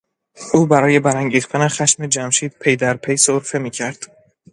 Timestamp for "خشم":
1.67-2.07